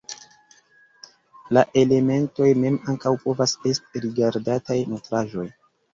[1.57, 5.47] La elementoj mem ankaŭ povas est rigardataj nutraĵoj.